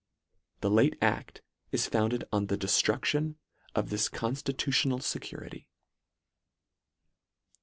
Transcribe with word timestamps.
The 0.61 0.71
late 0.71 0.97
aft 0.99 1.43
is 1.71 1.85
founded 1.85 2.23
on 2.31 2.47
the 2.47 2.57
deftruclion 2.57 3.35
of 3.75 3.91
this 3.91 4.09
conftitutional 4.09 4.97
fecurity. 5.03 5.67